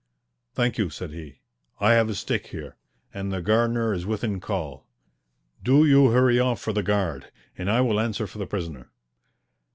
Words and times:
"Thank 0.55 0.79
you," 0.79 0.89
said 0.89 1.11
he. 1.11 1.41
"I 1.79 1.91
have 1.93 2.09
a 2.09 2.15
stick 2.15 2.47
here, 2.47 2.75
and 3.13 3.31
the 3.31 3.39
gardener 3.39 3.93
is 3.93 4.03
within 4.03 4.39
call. 4.39 4.87
Do 5.63 5.85
you 5.85 6.09
hurry 6.09 6.39
off 6.39 6.59
for 6.59 6.73
the 6.73 6.81
guard, 6.81 7.31
and 7.55 7.69
I 7.69 7.81
will 7.81 7.99
answer 7.99 8.25
for 8.25 8.39
the 8.39 8.47
prisoner." 8.47 8.89